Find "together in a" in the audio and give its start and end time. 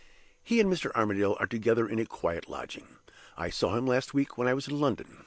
1.45-2.07